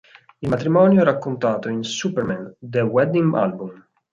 [0.39, 3.87] Il matrimonio è raccontato in "Superman: The Wedding Album".